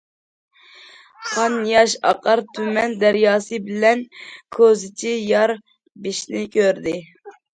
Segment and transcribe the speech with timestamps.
[1.33, 4.01] قان- ياش ئاقار تۈمەن دەرياسى بىلەن
[4.57, 5.55] كوزىچى يار
[6.07, 6.97] بېشىنى كۆردى.